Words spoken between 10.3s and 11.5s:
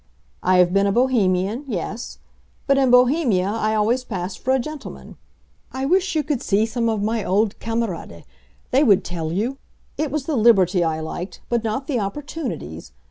liberty I liked,